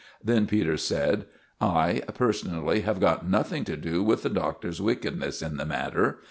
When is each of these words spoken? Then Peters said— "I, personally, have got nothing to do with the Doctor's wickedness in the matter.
Then 0.23 0.47
Peters 0.47 0.83
said— 0.83 1.25
"I, 1.59 2.01
personally, 2.15 2.79
have 2.81 2.99
got 2.99 3.29
nothing 3.29 3.63
to 3.65 3.77
do 3.77 4.01
with 4.01 4.23
the 4.23 4.31
Doctor's 4.31 4.81
wickedness 4.81 5.43
in 5.43 5.57
the 5.57 5.65
matter. 5.67 6.17